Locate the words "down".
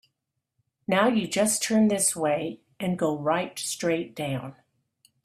4.15-4.55